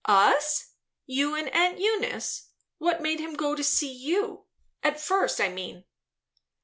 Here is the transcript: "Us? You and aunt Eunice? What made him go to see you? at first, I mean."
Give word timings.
"Us? 0.05 0.71
You 1.05 1.35
and 1.35 1.47
aunt 1.53 1.77
Eunice? 1.79 2.47
What 2.79 3.03
made 3.03 3.19
him 3.19 3.35
go 3.35 3.53
to 3.53 3.63
see 3.63 3.93
you? 3.93 4.45
at 4.81 4.99
first, 4.99 5.39
I 5.39 5.49
mean." 5.49 5.85